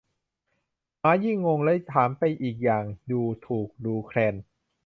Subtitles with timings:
[1.01, 4.35] หมายิ่งงงและถามไปอีกอย่างดูถูกดูแคลน